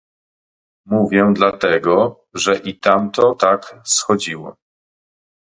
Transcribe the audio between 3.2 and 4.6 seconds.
Tak schodziło."